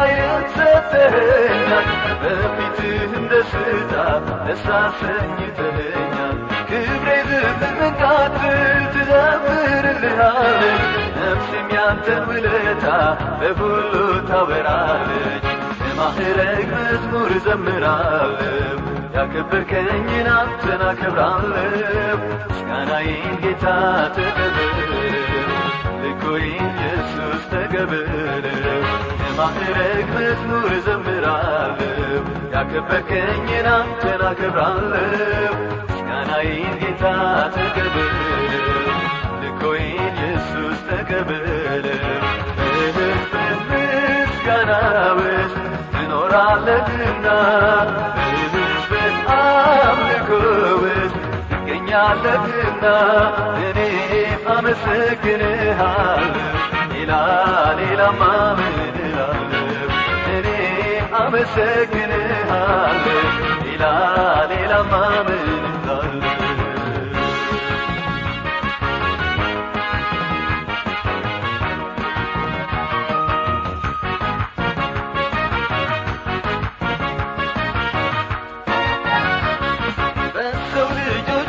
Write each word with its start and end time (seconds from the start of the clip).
ኃይልን 0.00 0.44
ሰጥተኸኛል 0.56 1.88
በፊትህም 2.22 3.24
ደስታ 3.32 3.94
ደስ 4.46 4.64
አሰኝተኸኛል 4.78 6.36
ክብሬ 6.70 7.08
ዝም 7.60 7.78
እንዳትል 7.86 8.58
ትዘምርልሃለች 8.94 10.82
ነፍሴም 11.18 11.68
ያንተን 11.76 12.22
ውለታ 12.30 12.86
በሁሉ 13.40 13.92
ታወራለች 14.30 15.46
የማዕረግ 15.82 16.68
መዝሙር 16.76 17.32
ዘምራለሁ 17.46 18.78
ያከበርከኝን 19.16 20.28
አንተን 20.34 20.82
አከብራለሁ 20.88 22.18
ምስጋናዬን 22.42 23.34
ጌታ 23.42 23.64
ተቀበል 24.16 24.76
ልኮዬን 26.02 26.46
ኢየሱስ 26.76 27.42
ተቀበል 27.52 28.46
የማዕረግ 29.42 30.08
መዝሙር 30.14 30.72
ዘምራለሁ 30.86 32.24
ያከበርከኝን 32.54 33.66
አንተን 33.70 34.22
አከብራለሁ 34.28 35.52
ምስጋናዬን 35.82 36.74
ጌታ 36.82 37.04
ተቀበል 37.54 38.10
ልኮዬን 39.42 39.94
ኢየሱስ 40.18 40.76
ተቀበል 40.90 41.86
በሕዝብ 42.58 43.70
ምስጋና 43.70 44.72
ውስጥ 45.20 45.56
ትኖራለህና 45.94 47.26
በሕዝብ 48.52 48.92
አምልኮ 49.38 50.30
ውስጥ 50.84 51.16
ትገኛለህና። 51.52 52.84
እኔም 53.62 54.44
አመሰግንሃለሁ። 54.56 56.36
ሌላ 56.92 57.12
እላለሁ 57.74 58.20
እኔም 58.60 58.79
አመሰግንሃለሁ 61.32 63.18
ሌላ 63.64 63.84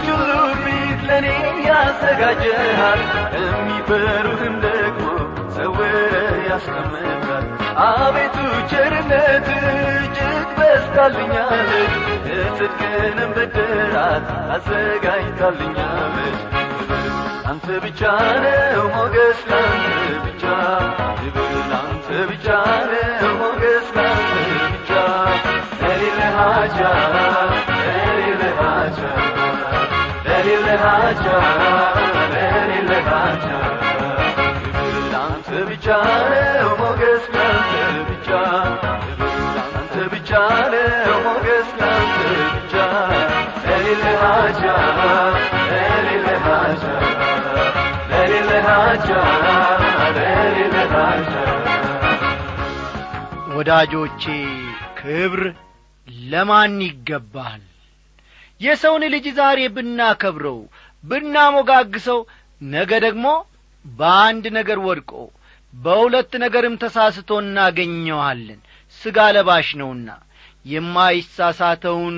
ሁሉ 0.09 0.31
ፊት 0.63 1.01
ለእኔ 1.09 1.27
ያዘጋጀሃል 1.67 3.01
የሚፈሩህም 3.37 4.55
ደግሞ 4.65 5.03
ሰውረ 5.57 5.93
ያስቀምጣል 6.49 7.30
አቤቱ 7.81 8.37
ቸርነት 8.71 9.47
እጅግ 9.55 10.49
በስታልኛለች 10.57 11.93
የጽድቅንም 12.29 13.31
ብድራት 13.37 14.25
አዘጋጅታልኛለች 14.55 16.39
አንተ 17.51 17.67
ብቻ 17.85 18.01
ነው 18.43 18.83
ሞገስ 18.95 19.39
ላንተ 19.51 19.87
ብቻ 20.25 20.43
ክብር 21.19 21.51
ላንተ 21.71 22.07
ብቻ 22.29 22.47
ነው 22.91 23.33
ሞገስ 23.41 23.87
ላንተ 23.97 24.31
ብቻ 24.73 24.91
ለሌለ 25.81 26.21
ሀጃ 26.37 26.79
ለሌለ 27.79 28.43
ሀጃ 28.59 28.99
ለሌለ 30.27 30.67
ሀጃ 30.83 31.25
ለሌለ 32.31 32.91
ሀጃ 33.07 33.45
ክብር 33.45 33.49
ላንተ 33.51 33.80
ብቻ 35.63 35.87
ወዳጆቼ 53.55 54.23
ክብር 54.99 55.41
ለማን 56.29 56.73
ይገባል? 56.81 57.61
የሰውን 58.61 59.03
ልጅ 59.13 59.25
ዛሬ 59.29 59.59
ብናከብረው 59.67 60.59
ብናሞጋግሰው 61.03 62.19
ነገ 62.61 62.91
ደግሞ 62.99 63.25
በአንድ 63.85 64.45
ነገር 64.53 64.79
ወድቆ 64.79 65.11
በሁለት 65.73 66.31
ነገርም 66.43 66.75
ተሳስቶ 66.81 67.29
እናገኘዋለን። 67.43 68.59
ሥጋ 69.01 69.17
ለባሽ 69.35 69.69
ነውና 69.81 70.09
የማይሳሳተውን 70.65 72.17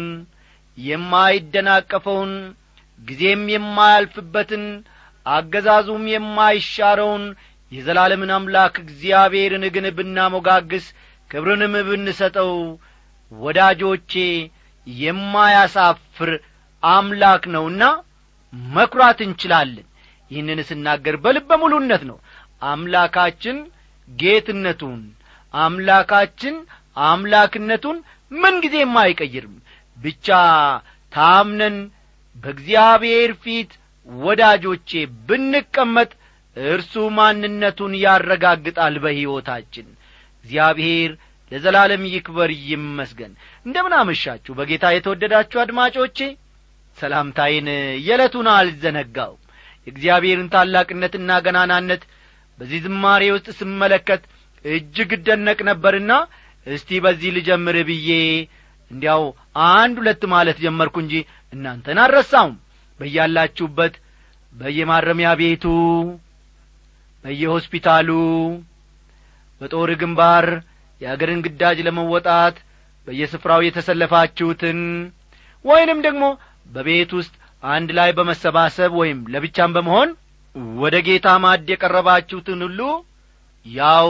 የማይደናቀፈውን 0.78 2.32
ጊዜም 3.02 3.44
የማያልፍበትን 3.54 4.64
አገዛዙም 5.26 6.04
የማይሻረውን 6.14 7.24
የዘላለምን 7.72 8.32
አምላክ 8.38 8.74
እግዚአብሔርን 8.84 9.64
ግን 9.76 9.86
ብናሞጋግስ 9.98 10.86
ክብርንም 11.32 11.76
ብንሰጠው 11.88 12.52
ወዳጆቼ 13.32 14.14
የማያሳፍር 14.88 16.32
አምላክ 16.84 17.44
ነውና 17.56 17.84
መኩራት 18.74 19.20
እንችላለን። 19.26 19.88
ይህንን 20.32 20.60
ስናገር 20.68 21.16
በልበ 21.24 21.58
ሙሉነት 21.62 22.04
ነው 22.10 22.18
አምላካችን 22.64 23.58
ጌትነቱን 24.08 25.02
አምላካችን 25.54 26.56
አምላክነቱን 27.06 27.98
ምንጊዜም 28.32 28.94
አይቀይርም። 29.02 29.56
ብቻ 29.98 30.28
ታምነን 31.14 31.78
በእግዚአብሔር 32.36 33.32
ፊት 33.44 33.72
ወዳጆቼ 34.08 34.92
ብንቀመጥ 35.28 36.10
እርሱ 36.58 36.94
ማንነቱን 37.18 37.94
ያረጋግጣል 38.04 38.96
በሕይወታችን። 39.04 39.88
እግዚአብሔር 40.46 41.12
ለዘላለም 41.52 42.04
ይክበር 42.12 42.52
ይመስገን። 42.68 43.34
እንደምን 43.66 43.94
አመሻችሁ። 44.00 44.54
በጌታ 44.60 44.86
የተወደዳችሁ 44.94 45.58
አድማጮቼ 45.64 46.18
ሰላምታዬን 46.98 47.68
የዕለቱን 48.08 48.48
አልዘነጋው 48.54 49.34
የእግዚአብሔርን 49.88 50.52
ታላቅነትና 50.54 51.30
ገናናነት 51.46 52.04
በዚህ 52.60 52.80
ዝማሬ 52.86 53.24
ውስጥ 53.36 53.48
ስመለከት 53.60 54.24
እጅግ 54.66 55.12
እደነቅ 55.18 55.60
ነበርና 55.70 56.12
እስቲ 56.68 57.00
በዚህ 57.06 57.32
ልጀምር 57.38 57.78
ብዬ 57.90 58.10
እንዲያው 58.92 59.24
አንድ 59.70 59.96
ሁለት 60.02 60.24
ማለት 60.34 60.58
ጀመርኩ 60.66 60.96
እንጂ 61.04 61.14
እናንተን 61.54 62.00
አልረሳውም 62.04 62.54
በያላችሁበት 63.00 63.94
በየማረሚያ 64.54 65.30
ቤቱ 65.42 65.66
በየሆስፒታሉ 67.26 68.10
በጦር 69.62 69.90
ግንባር 70.02 70.46
የአገርን 71.02 71.44
ግዳጅ 71.46 71.78
ለመወጣት 71.88 72.56
በየስፍራው 73.08 73.62
የተሰለፋችሁትን 73.66 74.80
ወይንም 75.66 76.00
ደግሞ 76.08 76.26
በቤት 76.66 77.12
ውስጥ 77.20 77.34
አንድ 77.64 77.90
ላይ 77.98 78.10
በመሰባሰብ 78.18 78.92
ወይም 79.02 79.20
ለብቻም 79.34 79.74
በመሆን 79.76 80.10
ወደ 80.78 80.96
ጌታ 81.08 81.28
ማድ 81.44 81.68
የቀረባችሁትን 81.72 82.62
ሁሉ 82.66 82.80
ያው 83.66 84.08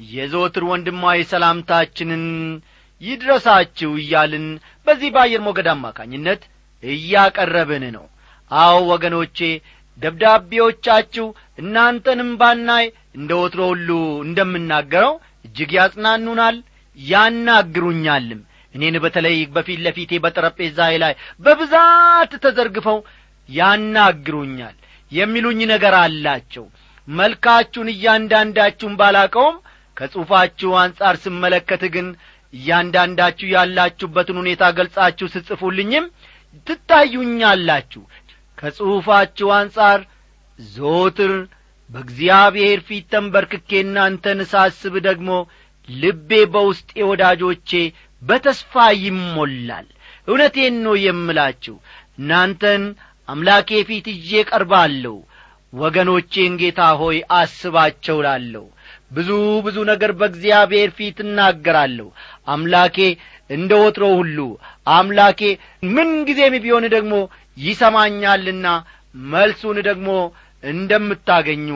የዘወትር 0.00 0.64
ወንድማዊ 0.70 1.18
ሰላምታችንን 1.30 2.24
ይድረሳችሁ 3.00 3.90
እያልን 4.02 4.46
በዚህ 4.86 5.10
በአየር 5.14 5.42
ሞገድ 5.46 5.68
አማካኝነት 5.72 6.42
እያቀረብን 6.82 7.84
ነው። 7.96 8.04
አዎ 8.50 8.76
ወገኖቼ 8.92 9.38
ደብዳቤዎቻችሁ 9.98 11.26
እናንተንም 11.58 12.30
ባናይ 12.40 12.86
እንደ 13.18 13.30
ወትሮ 13.40 13.60
ሁሉ 13.72 13.88
እንደምናገረው 14.26 15.14
እጅግ 15.44 15.70
ያጽናኑናል 15.78 16.56
ያናግሩኛልም። 16.98 18.40
እኔን 18.74 18.96
በተለይ 19.04 19.36
በፊት 19.54 19.78
ለፊቴ 19.86 20.12
በጠረጴዛዬ 20.24 20.94
ላይ 21.04 21.12
በብዛት 21.44 22.32
ተዘርግፈው 22.44 22.98
ያናግሩኛል 23.48 24.76
የሚሉኝ 25.12 25.60
ነገር 25.72 25.94
አላቸው። 26.00 26.64
መልካችሁን 27.08 27.88
እያንዳንዳችሁን 27.92 28.94
ባላቀውም 29.00 29.56
ከጽሑፋችሁ 29.96 30.70
አንጻር 30.80 31.16
ስመለከት 31.24 31.82
ግን 31.94 32.06
እያንዳንዳችሁ 32.54 33.46
ያላችሁበትን 33.54 34.38
ሁኔታ 34.42 34.64
ገልጻችሁ 34.78 35.26
ስጽፉልኝም 35.34 36.04
ትታዩኛላችሁ። 36.66 38.02
ከጽሑፋችሁ 38.58 39.48
አንጻር 39.56 40.00
ዞትር 40.58 41.32
በእግዚአብሔር 41.90 42.78
ፊት 42.86 43.04
ተንበርክኬ 43.12 43.70
እናንተን 43.82 44.38
ሳስብ 44.52 44.94
ደግሞ 45.06 45.30
ልቤ 45.88 46.30
በውስጤ 46.54 46.90
ወዳጆቼ 47.10 47.70
በተስፋ 48.22 48.72
ይሞላል። 49.02 49.86
እውነቴን 50.28 50.76
ነው 50.86 50.94
የምላችሁ። 51.02 51.76
እናንተን 52.18 52.84
አምላኬ 53.28 53.70
ፊት 53.88 54.06
ይዤ 54.14 54.30
ቀርባለሁ 54.50 55.14
ወገኖቼን 55.72 56.52
ጌታ 56.60 56.80
ሆይ 57.00 57.16
አስባቸው 57.38 58.18
ላለሁ 58.26 58.64
ብዙ 59.12 59.30
ብዙ 59.66 59.76
ነገር 59.90 60.10
በእግዚአብሔር 60.20 60.90
ፊት 60.98 61.18
እናገራለሁ። 61.24 62.06
አምላኬ 62.48 62.96
እንደ 63.50 63.72
ወትሮ 63.82 64.04
ሁሉ 64.20 64.38
አምላኬ 64.92 65.40
ምን 65.94 66.10
ጊዜም 66.28 66.54
ቢሆን 66.64 66.84
ደግሞ 66.94 67.14
ይሰማኛልና 67.58 68.66
መልሱን 69.14 69.78
ደግሞ 69.88 70.08
እንደምታገኙ 70.64 71.68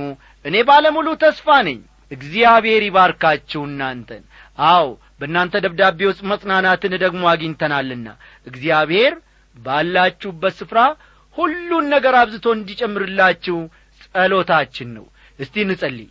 እኔ 0.45 0.57
ባለሙሉ 0.69 1.09
ተስፋ 1.23 1.49
ነኝ። 1.67 1.79
እግዚአብሔር 2.11 2.83
ይባርካችሁ 2.87 3.61
እናንተን። 3.69 4.23
አው 4.71 4.87
በእናንተ 5.21 5.55
ደብዳቤ 5.65 6.01
ውስጥ 6.09 6.23
መጽናናትን 6.33 6.93
ደግሞ 7.03 7.23
አግኝተናልና 7.33 8.09
እግዚአብሔር 8.47 9.15
ባላችሁበት 9.57 10.55
ስፍራ 10.61 10.81
ሁሉን 11.37 11.85
ነገር 11.95 12.15
አብዝቶ 12.21 12.47
እንዲጨምርላችሁ 12.57 13.59
ጸሎታችን 14.05 14.89
ነው። 14.97 15.07
እስቲ 15.39 15.55
እንጸልይ። 15.65 16.11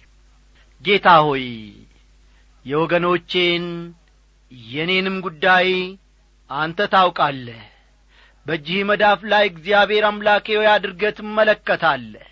ጌታ 0.84 1.08
ሆይ 1.26 1.46
የወገኖቼን 2.66 3.66
የኔንም 4.70 5.18
ጉዳይ 5.26 5.68
አንተ 6.50 6.80
ታውቃለህ። 6.94 7.64
በእጅህ 8.46 8.82
መዳፍ 8.90 9.22
ላይ 9.32 9.44
እግዚአብሔር 9.50 10.04
አምላኬ 10.10 10.48
ሆይ 10.60 10.70
አድርገህ 10.74 11.12
ትመለከታለህ። 11.18 12.28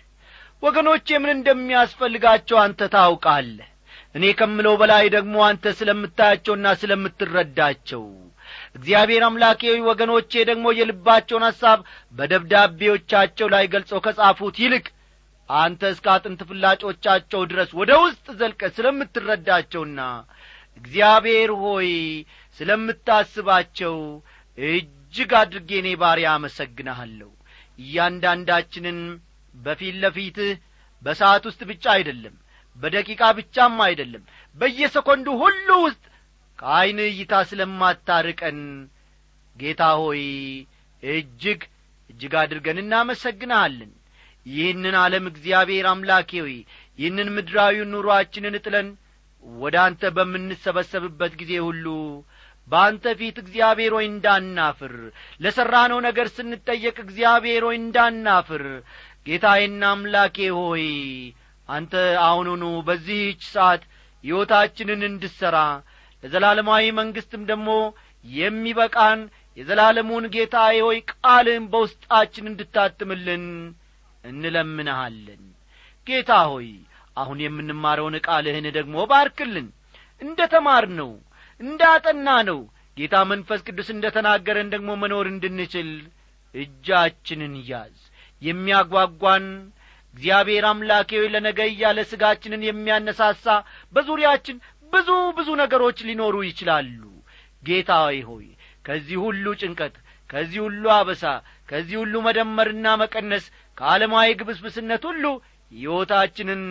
ወገኖቼ 0.62 1.08
ምን 1.22 1.30
እንደሚያስፈልጋቸው 1.34 2.58
አንተ 2.62 2.80
ታውቃለህ። 2.94 3.68
እኔ 4.14 4.24
ከምለው 4.38 4.74
በላይ 4.80 5.04
ደግሞ 5.14 5.36
አንተ 5.48 5.72
ስለምታያቸውና 5.78 6.66
ስለምትረዳቸው 6.80 8.04
እግዚአብሔር 8.74 9.22
አምላኬ 9.26 9.60
ወገኖቼ 9.88 10.32
ደግሞ 10.50 10.66
የልባቸውን 10.78 11.44
ሐሳብ 11.48 11.78
በደብዳቤዎቻቸው 12.14 13.48
ላይ 13.54 13.64
ገልጸው 13.74 14.00
ከጻፉት 14.06 14.56
ይልቅ 14.64 14.86
አንተ 15.48 15.82
እስከ 15.94 16.06
አጥንት 16.14 16.40
ፍላጮቻቸው 16.48 17.42
ድረስ 17.50 17.70
ወደ 17.78 17.92
ውስጥ 18.02 18.26
ዘልቀ 18.40 18.62
ስለምትረዳቸውና 18.76 20.00
እግዚአብሔር 20.80 21.50
ሆይ 21.62 21.88
ስለምታስባቸው 22.58 23.96
እጅግ 24.58 25.32
አድርጌ 25.40 25.70
እኔ 25.80 25.88
ባሪያ 26.00 26.28
አመሰግንሃለሁ። 26.36 27.30
እያንዳንዳችንን 27.78 28.98
በፊት 29.54 29.96
ለፊትህ 30.02 30.52
በሰዓት 31.02 31.44
ውስጥ 31.48 31.60
ብቻ 31.70 31.84
አይደለም 31.96 32.34
በደቂቃ 32.76 33.22
ብቻም 33.38 33.76
አይደለም 33.86 34.22
በየሰኮንዱ 34.56 35.28
ሁሉ 35.42 35.68
ውስጥ 35.86 36.02
ከዐይን 36.58 36.98
እይታ 37.04 37.32
ስለማታርቀን 37.50 38.58
ጌታ 39.56 39.82
ሆይ 40.00 40.22
እጅግ 41.02 41.60
እጅግ 42.10 42.34
አድርገን 42.40 42.78
እናመሰግንሃለን። 42.82 43.92
ይህንን 44.46 44.94
ዓለም 45.02 45.24
እግዚአብሔር 45.30 45.86
አምላኬ 45.90 46.30
ሆይ 46.44 46.56
ይህንን 46.98 47.28
ምድራዊውን 47.36 47.92
ኑሮአችንን 47.94 48.54
ጥለን 48.64 48.88
ወደ 49.44 49.76
አንተ 49.84 50.02
በምንሰበሰብበት 50.16 51.32
ጊዜ 51.40 51.52
ሁሉ 51.66 51.86
በአንተ 52.68 53.04
ፊት 53.18 53.36
እግዚአብሔር 53.42 53.92
ሆይ 53.96 54.06
እንዳናፍር 54.08 54.94
ለሠራነው 55.40 56.00
ነገር 56.06 56.26
ስንጠየቅ 56.36 56.96
እግዚአብሔር 57.04 57.62
ሆይ 57.68 57.76
እንዳናፍር። 57.78 58.64
ጌታዬና 59.26 59.82
አምላኬ 59.92 60.36
ሆይ 60.58 60.84
አንተ 61.68 61.94
አሁኑኑ 62.26 62.64
በዚህች 62.86 63.42
ሰዓት 63.54 63.82
ሕይወታችንን 64.24 65.02
እንድሠራ 65.08 65.56
ለዘላለማዊ 66.22 66.84
መንግሥትም 66.98 67.42
ደግሞ 67.50 67.68
የሚበቃን 68.24 69.20
የዘላለሙን 69.56 70.24
ጌታዬ 70.34 70.76
ሆይ 70.86 70.98
ቃልህን 71.12 71.64
በውስጣችን 71.72 72.48
እንድታትምልን 72.50 73.44
እንለምንሃለን። 74.24 75.42
ጌታ 76.06 76.32
ሆይ 76.52 76.68
አሁን 77.16 77.38
የምንማረውን 77.44 78.16
ቃልህን 78.26 78.66
ደግሞ 78.76 79.06
ባርክልን። 79.10 79.68
እንደ 80.22 80.40
ተማር 80.52 80.84
ነው 80.98 81.10
እንዳጠና 81.60 82.28
ነው 82.48 82.60
ጌታ 82.96 83.16
መንፈስ 83.30 83.60
ቅዱስ 83.66 83.88
እንደ 83.94 84.06
ተናገረን 84.16 84.68
ደግሞ 84.74 84.90
መኖር 85.02 85.26
እንድንችል 85.32 85.90
እጃችንን 86.54 87.54
ያዝ። 87.70 87.98
የሚያጓጓን 88.42 89.46
እግዚአብሔር 90.14 90.64
አምላኬ 90.68 91.10
ለነገ 91.32 91.60
እያለ 91.70 91.98
ሥጋችንን 92.10 92.62
የሚያነሳሳ 92.66 93.46
በዙሪያችን 93.94 94.56
ብዙ 94.92 95.08
ብዙ 95.38 95.48
ነገሮች 95.62 95.98
ሊኖሩ 96.08 96.36
ይችላሉ። 96.46 97.00
ጌታ 97.62 97.90
ሆይ 98.28 98.46
ከዚህ 98.84 99.18
ሁሉ 99.24 99.46
ጭንቀት 99.60 99.94
ከዚህ 100.30 100.60
ሁሉ 100.66 100.84
አበሳ 100.94 101.24
ከዚህ 101.68 101.96
ሁሉ 102.02 102.14
መደመርና 102.26 102.86
መቀነስ 103.02 103.44
ከዓለማዊ 103.78 104.28
ግብስብስነት 104.40 105.02
ሁሉ 105.10 105.24
ሕይወታችንን 105.72 106.62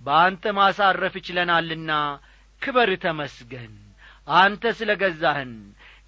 በአንተ 0.00 0.44
ማሳረፍ 0.58 1.14
ይችለናልና 1.20 1.90
ክበር 2.62 2.90
ተመስገን። 3.04 3.74
አንተ 4.36 4.72
ስለ 4.78 4.90
ገዛህን 5.02 5.52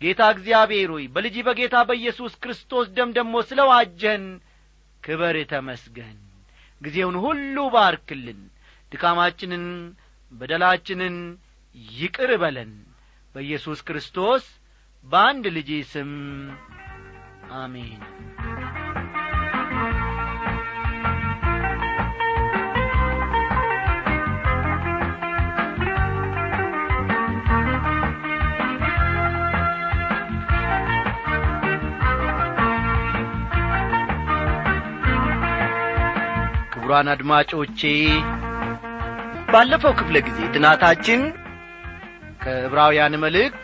ጌታ 0.00 0.20
እግዚአብሔር 0.34 0.90
ሆይ 0.94 1.04
በልጅ 1.14 1.36
በጌታ 1.46 1.76
በኢየሱስ 1.88 2.32
ክርስቶስ 2.42 2.86
ደም 2.96 3.10
ደሞ 3.16 3.34
ስለ 3.48 3.60
ዋጀህን 3.70 4.26
ክበር 5.02 5.36
ተመስገን። 5.52 6.16
ጊዜውን 6.82 7.16
ሁሉ 7.24 7.56
ባርክልን። 7.74 8.40
ድካማችንን 8.92 9.64
በደላችንን 10.32 11.16
ይቅር 11.96 12.30
በለን። 12.36 12.72
በኢየሱስ 13.34 13.80
ክርስቶስ 13.88 14.44
በአንድ 15.06 15.44
ልጅ 15.56 15.70
ስም 15.92 16.12
አሜን። 17.54 18.02
ክቡራን 36.72 37.08
አድማጮቼ 37.12 37.80
ባለፈው 39.48 39.92
ክፍለ 39.98 40.16
ጊዜ 40.26 40.38
ጥናታችን 40.54 41.20
ከዕብራውያን 42.42 43.14
መልእክት 43.24 43.62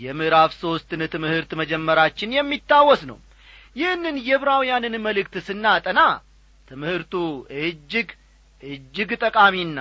የምዕራፍ 0.00 0.50
ሦስትን 0.62 1.02
ትምህርት 1.14 1.50
መጀመራችን 1.60 2.34
የሚታወስ 2.36 3.02
ነው። 3.10 3.18
ይህንን 3.76 4.16
የዕብራውያንን 4.26 4.94
መልእክት 5.06 5.34
ስናጠና 5.48 6.00
ትምህርቱ 6.68 7.14
እጅግ 7.62 8.08
እጅግ 8.62 9.10
ጠቃሚና 9.24 9.78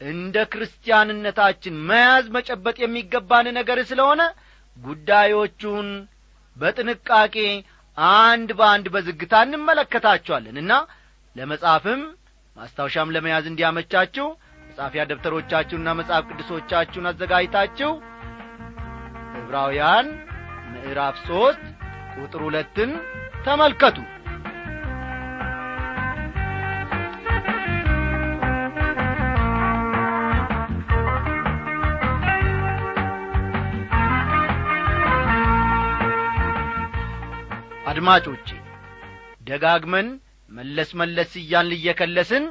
እንደ 0.00 0.36
ክርስቲያንነታችን 0.52 1.76
መያዝ 1.88 2.26
መጨበጥ 2.36 2.76
የሚገባን 2.82 3.46
ነገር 3.58 3.78
ስለሆነ 3.90 4.22
ጉዳዮቹን 4.76 5.88
በጥንቃቄ 6.56 7.36
አንድ 8.18 8.50
በአንድ 8.58 8.86
በዝግታ 8.94 9.34
እንመለከታቸዋለን 9.46 10.58
እና 10.62 10.72
ለመጻፍም 11.36 12.02
ማስታወሻም 12.56 13.12
ለመያዝ 13.16 13.46
እንዲያመቻችሁ 13.50 14.28
መጻፊያ 14.68 15.02
ደብተሮቻችሁንና 15.10 15.90
መጽሐፍ 15.98 16.24
ቅዱሶቻችሁን 16.30 17.08
አዘጋጅታችሁ 17.10 17.90
ዕብራውያን 19.40 20.08
ምዕራፍ 20.72 21.16
ሦስት 21.28 21.64
ቁጥር 22.16 22.42
ሁለትን 22.46 22.90
ተመልከቱ። 23.46 23.98
አድማጮቼ 37.90 38.48
ደጋግመን 39.48 40.08
መለስ 40.48 40.90
መለስ 41.00 41.30
እያልን 41.40 41.76
እየከለስን 41.76 42.44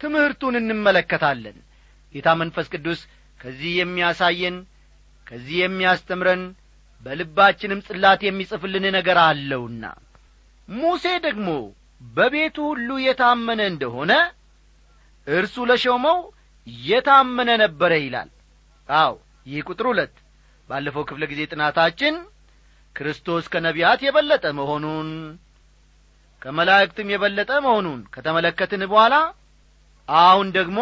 ትምህርቱን 0.00 0.54
እንመለከታለን። 0.60 1.58
ጌታ 2.14 2.28
መንፈስ 2.40 2.66
ቅዱስ 2.74 3.00
ከዚህ 3.40 3.72
የሚያሳየን 3.78 4.56
ከዚህ 5.26 5.56
የሚያስተምረን 5.60 6.42
በልባችንም 7.02 7.84
ጽላት 7.86 8.20
የሚጽፍልን 8.26 8.84
ነገር 8.96 9.18
አለውና። 9.24 9.84
ሙሴ 10.68 11.04
ደግሞ 11.26 11.48
በቤቱ 12.10 12.56
ሁሉ 12.70 12.90
የታመነ 13.04 13.60
እንደሆነ 13.72 14.12
እርሱ 15.26 15.64
ለሾመው 15.70 16.18
የታመነ 16.84 17.50
ነበረ 17.62 17.92
ይላል። 18.02 18.30
አው 18.88 19.14
ይህ 19.46 19.64
ቁጥር 19.68 19.86
ሁለት። 19.90 20.14
ባለፈው 20.68 21.04
ክፍለ 21.08 21.24
ጊዜ 21.30 21.40
ጥናታችን 21.52 22.14
ክርስቶስ 22.96 23.44
ከነቢያት 23.52 24.00
የበለጠ 24.06 24.46
መሆኑን 24.58 25.08
ከመላእክትም 26.42 27.08
የበለጠ 27.12 27.52
መሆኑን 27.64 28.00
ከተመለከትን 28.14 28.82
በኋላ 28.90 29.14
አሁን 30.18 30.48
ደግሞ 30.56 30.78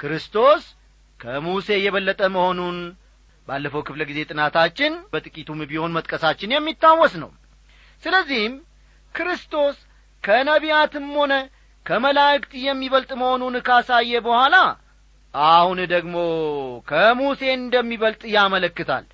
ክርስቶስ 0.00 0.62
ከሙሴ 1.20 1.68
የበለጠ 1.84 2.22
መሆኑን 2.34 2.76
ባለፈው 3.48 3.82
ክፍለ 3.86 4.02
ጊዜ 4.10 4.20
ጥናታችን 4.30 4.92
በጥቂቱም 5.12 5.60
ቢሆን 5.70 5.94
መጥቀሳችን 5.96 6.54
የሚታወስ 6.54 7.14
ነው። 7.22 7.30
ስለዚህም 8.02 8.54
ክርስቶስ 9.14 9.76
ከነቢያትም 10.24 11.06
ሆነ 11.18 11.34
ከመላእክት 11.86 12.52
የሚበልጥ 12.64 13.10
መሆኑን 13.20 13.54
ካሳየ 13.66 14.20
በኋላ 14.26 14.56
አሁን 15.34 15.78
ደግሞ 15.92 16.14
ከሙሴ 16.88 17.42
እንደሚበልጥ 17.56 18.22
ያመለክታል። 18.34 19.04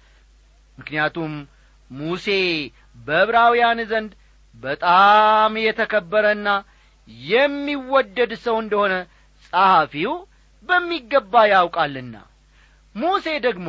ምክንያቱም 0.79 1.33
ሙሴ 1.91 2.27
በዕብራውያን 3.07 3.81
ዘንድ 3.91 4.13
በጣም 4.57 5.53
የተከበረና 5.65 6.49
የሚወደድ 7.27 8.33
ሰው 8.45 8.57
እንደሆነ 8.63 8.95
ጸሐፊው 9.45 10.13
በሚገባ 10.69 11.35
ያውቃልና። 11.53 12.15
ሙሴ 12.95 13.27
ደግሞ 13.47 13.69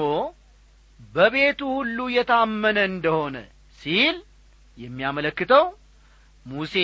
በቤቱ 1.14 1.62
ሁሉ 1.78 1.98
የታመነ 2.16 2.78
እንደሆነ 2.92 3.38
ሲል 3.80 4.18
የሚያመለክተው 4.78 5.66
ሙሴ 6.46 6.76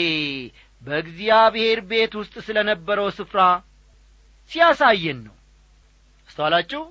በእግዚአብሔር 0.82 1.80
ቤት 1.90 2.14
ውስጥ 2.20 2.36
ስለ 2.46 2.58
ነበረው 2.70 3.08
ስፍራ 3.18 3.42
ሲያሳየን 4.52 5.20
ነው። 5.26 5.36
አስተዋላችሁ? 6.30 6.82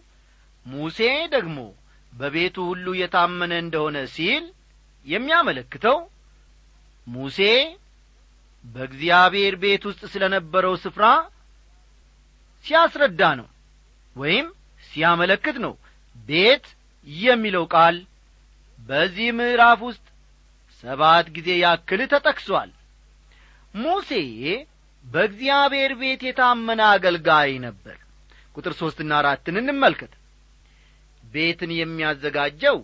ሙሴ 0.66 0.98
ደግሞ 1.34 1.58
በቤቱ 2.12 2.56
ሁሉ 2.70 2.86
የታመነ 3.00 3.52
እንደሆነ 3.64 3.96
ሲል 4.14 4.44
የሚያመለክተው 5.06 5.98
ሙሴ 7.06 7.38
በእግዚአብሔር 8.64 9.54
ቤት 9.62 9.82
ውስጥ 9.88 10.02
ስለ 10.12 10.24
ነበረው 10.34 10.74
ስፍራ 10.82 11.04
ሲያስረዳ 12.64 13.22
ነው 13.40 13.48
ወይም 14.16 14.46
ሲያመለክት 14.84 15.56
ነው። 15.64 15.74
ቤት 16.28 16.66
የሚለው 17.06 17.64
ቃል 17.74 17.96
በዚህ 18.78 19.28
ምዕራፍ 19.38 19.80
ውስጥ 19.88 20.04
ሰባት 20.84 21.26
ጊዜ 21.36 21.48
ያክል 21.62 22.00
ተጠቅሷል። 22.12 22.70
ሙሴ 23.74 24.10
በእግዚአብሔር 25.04 25.92
ቤት 26.00 26.22
የታመነ 26.26 26.80
አገልጋይ 26.94 27.52
ነበር። 27.66 27.96
ቁጥር 28.54 28.72
ሦስትና 28.80 29.12
አራትን 29.20 29.58
እንመልከት። 29.60 30.12
ቤትን 31.24 31.70
የሚያዘጋጀው 31.74 32.78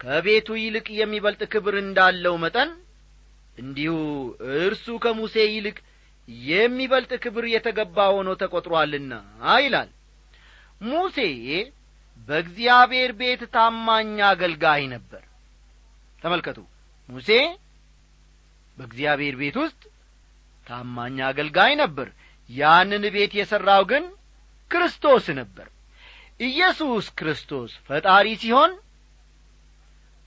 ከቤቱ 0.00 0.56
ይልቅ 0.60 0.86
የሚበልጥ 1.00 1.42
ክብር 1.52 1.74
እንዳለው 1.82 2.34
መጠን 2.44 2.70
እንዲሁ 3.58 3.94
እርሱ 4.58 4.86
ከሙሴ 5.02 5.34
ይልቅ 5.48 5.76
የሚበልጥ 6.48 7.12
ክብር 7.24 7.44
የተገባ 7.50 8.06
ሆኖ 8.14 8.28
ተቈጥሮአልና 8.40 9.12
ይላል። 9.60 9.90
ሙሴ 10.84 11.18
በእግዚአብሔር 12.28 13.10
ቤት 13.20 13.42
ታማኝ 13.54 14.16
አገልጋይ 14.28 14.82
ነበር። 14.94 15.22
ተመልከቱ 16.22 16.58
ሙሴ 17.08 17.30
በእግዚአብሔር 18.78 19.34
ቤት 19.40 19.56
ውስጥ 19.62 19.82
ታማኝ 20.66 21.16
አገልጋይ 21.28 21.72
ነበር። 21.82 22.08
ያንን 22.50 23.04
ቤት 23.14 23.32
የሠራው 23.38 23.82
ግን 23.90 24.04
ክርስቶስ 24.70 25.26
ነበር። 25.40 25.66
ኢየሱስ 26.40 27.06
ክርስቶስ 27.18 27.72
ፈጣሪ 27.88 28.26
ሲሆን 28.40 28.72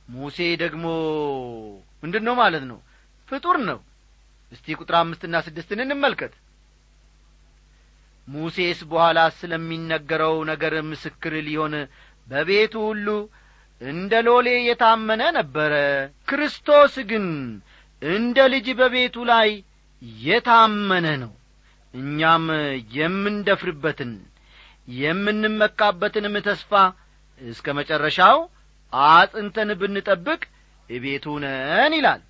ሙሴ 0.10 0.38
ደግሞ 0.62 0.86
ምንድን 2.04 2.24
ነው 2.28 2.36
ማለት 2.42 2.64
ነው 2.70 2.78
ፍጡር 3.28 3.58
ነው። 3.70 3.80
እስቲ 4.52 4.76
ቁጥር 4.80 4.96
አምስትና 5.00 5.36
ስድስትን 5.48 5.80
እንመልከት። 5.86 6.34
ሙሴስ 8.28 8.80
በኋላ 8.90 9.20
ስለሚነገረው 9.38 10.36
ነገር 10.50 10.74
ምስክር 10.90 11.34
ሊሆን 11.48 11.74
በቤቱ 12.28 12.74
ሁሉ 12.88 13.08
እንደ 13.82 14.14
ሎሌ 14.28 14.48
የታመነ 14.68 15.24
ነበረ። 15.38 15.74
ክርስቶስ 16.30 16.94
ግን 17.10 17.26
እንደ 18.02 18.38
ልጅ 18.54 18.68
በቤቱ 18.80 19.18
ላይ 19.32 19.50
የታመነ 20.24 21.08
ነው። 21.24 21.34
እኛም 21.94 22.46
የምንደፍርበትን 22.98 24.12
የምንመካበትንም 24.98 26.36
ተስፋ 26.46 26.72
እስከ 27.42 27.74
መጨረሻው 27.80 28.38
አጽንተን 28.94 29.70
ብንጠብቅ 29.80 30.42
ቤቱ 30.90 31.26
ነን 31.44 31.94
ይላል 31.98 32.22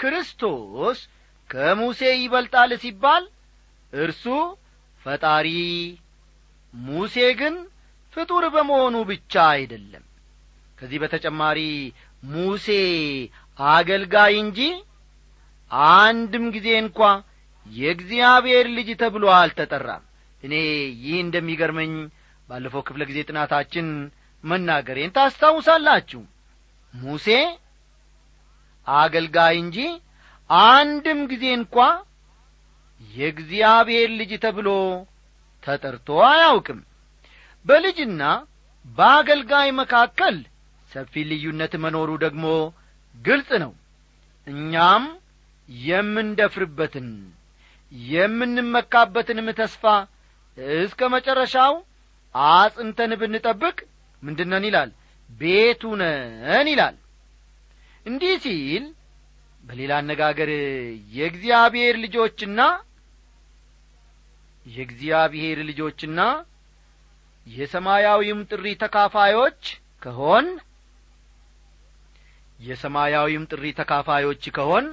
ክርስቶስ 0.00 0.98
ከሙሴ 1.50 2.00
ይበልጣል 2.18 2.70
ሲባል 2.82 3.24
እርሱ 3.92 4.24
ፈጣሪ 5.06 5.48
ሙሴ 6.74 7.16
ግን 7.40 7.54
ፍጡር 8.14 8.44
በመሆኑ 8.54 8.96
ብቻ 9.10 9.34
አይደለም። 9.54 10.04
ከዚህ 10.78 10.98
በተጨማሪ 11.02 11.58
ሙሴ 12.30 12.68
አገልጋይ 13.58 14.34
እንጂ 14.42 14.60
አንድም 15.94 16.44
ጊዜ 16.54 16.68
እንኳ 16.82 17.00
የእግዚአብሔር 17.66 18.66
ልጅ 18.76 18.88
ተብሎ 19.00 19.24
አልተጠራም። 19.36 20.04
እኔ 20.42 20.54
ይህ 21.02 21.16
እንደሚገርመኝ 21.24 21.92
ባለፈው 22.48 22.82
ክፍለ 22.86 23.02
ጊዜ 23.10 23.18
ጥናታችን 23.28 23.88
መናገሬን 24.44 25.14
ታስታውሳላችሁ። 25.16 26.22
ሙሴ 26.94 27.26
አገልጋይ 28.86 29.56
እንጂ 29.62 29.78
አንድም 30.50 31.20
ጊዜ 31.32 31.44
እንኳ 31.58 31.76
የእግዚአብሔር 33.10 34.08
ልጅ 34.18 34.32
ተብሎ 34.44 34.68
ተጠርቶ 35.62 36.08
አያውቅም። 36.28 36.80
በልጅና 37.66 38.22
በአገልጋይ 38.84 39.68
መካከል 39.80 40.36
ሰፊ 40.90 41.22
ልዩነት 41.30 41.72
መኖሩ 41.82 42.10
ደግሞ 42.24 42.44
ግልጽ 43.14 43.50
ነው። 43.64 43.72
እኛም 44.46 45.04
የምንደፍርበትን 45.68 47.08
የምንመካበትንም 48.10 49.48
ተስፋ 49.58 49.84
እስከ 50.78 51.00
መጨረሻው 51.14 51.74
አጽንተን 52.34 53.12
ብንጠብቅ 53.20 53.76
ምንድነን 54.22 54.64
ይላል? 54.68 54.90
ቤቱ 55.30 55.82
ነን 56.00 56.68
ይላል 56.72 56.96
እንዲህ 58.06 58.34
ሲል 58.44 58.84
በሌላ 59.64 59.92
አነጋገር 60.00 60.50
የእግዚአብሔር 61.16 61.94
ልጆችና 62.04 62.60
የእግዚአብሔር 64.66 65.58
ልጆችና 65.68 66.20
የሰማያዊም 67.46 68.40
ጥሪ 68.50 68.66
ተካፋዮች 68.82 69.62
ከሆን 70.02 70.46
የሰማያዊም 72.58 73.44
ጥሪ 73.50 73.64
ተካፋዮች 73.78 74.42
ከሆን 74.56 74.86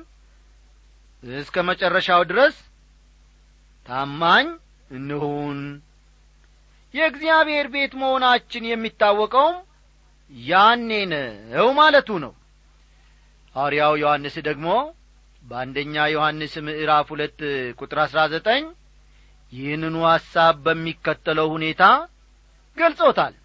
እስከ 1.24 1.64
መጨረሻው 1.70 2.22
ድረስ 2.30 2.56
ታማኝ 3.86 4.48
እንሁን። 4.92 5.60
የእግዚአብሔር 6.94 7.68
ቤት 7.74 7.94
መሆናችን 8.02 8.64
የሚታወቀውም 8.70 9.58
ያኔ 10.32 10.90
ነው 11.12 11.68
ማለቱ 11.80 12.10
ነው 12.24 12.34
ሐዋርያው 13.58 13.94
ዮሐንስ 14.02 14.36
ደግሞ 14.48 14.68
በአንደኛ 15.44 15.96
ዮሐንስ 16.14 16.54
ምዕራፍ 16.66 17.08
ሁለት 17.14 17.40
ቁጥር 17.80 18.00
አሥራ 18.04 18.20
ዘጠኝ 18.34 18.64
ይህንኑ 19.54 19.96
ሐሳብ 20.08 20.56
በሚከተለው 20.66 21.48
ሁኔታ 21.54 21.84
ገልጾታል። 22.78 23.36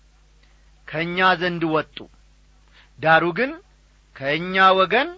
ከእኛ 0.88 1.18
ዘንድ 1.40 1.62
ወጡ። 1.74 1.96
ዳሩ 2.98 3.24
ግን 3.38 3.52
ከእኛ 4.16 4.56
ወገን 4.80 5.08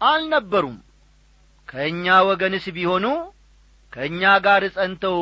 አልነበሩም። 0.00 0.76
ከእኛ 1.68 2.06
ወገንስ 2.30 2.66
ቢሆኑ 2.76 3.06
ከእኛ 3.92 4.22
ጋር 4.46 4.62
ጸንተው 4.76 5.18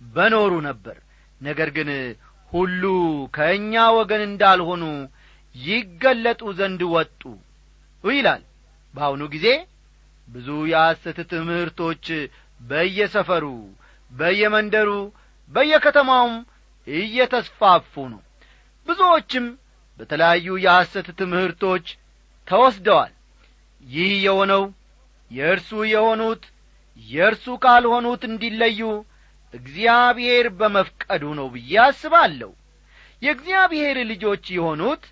በኖሩ 0.00 0.52
ነበር። 0.68 0.96
ነገር 1.40 1.68
ግን 1.76 1.90
ሁሉ 2.52 2.82
ከእኛ 3.36 3.74
ወገን 3.98 4.22
እንዳልሆኑ 4.28 4.82
ይገለጡ 5.54 6.42
ዘንድ 6.58 6.82
ወጡ 6.94 7.22
ይላል። 8.12 8.42
በአሁኑ 8.94 9.22
ጊዜ 9.34 9.46
ብዙ 10.28 10.48
የሐሰት 10.70 11.18
ትምህርቶች 11.32 12.06
በየሰፈሩ 12.60 13.44
በየመንደሩ 14.12 14.90
በየከተማውም 15.50 16.36
እየተስፋፉ 16.86 17.92
ነው። 18.12 18.20
ብዙዎችም 18.86 19.46
በተለያዩ 20.00 20.46
የሐሰት 20.64 21.08
ትምህርቶች 21.20 21.86
ተወስደዋል። 22.48 23.12
ይህ 23.84 24.12
የሆነው 24.24 24.64
የእርሱ 25.30 25.70
የሆኑት 25.92 26.42
የእርሱ 27.06 27.46
ካልሆኑት 27.62 28.22
እንዲለዩ 28.28 28.80
እግዚአብሔር 29.54 30.46
በመፍቀዱ 30.58 31.24
ነው 31.38 31.46
ብዬ 31.54 31.74
አስባለሁ። 31.84 32.50
የእግዚአብሔር 33.22 33.96
ልጆች 34.10 34.44
የሆኑት 34.56 35.04